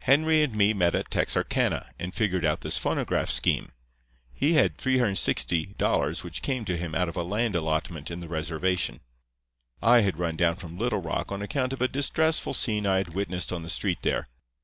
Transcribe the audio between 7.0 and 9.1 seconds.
of a land allotment in the reservation.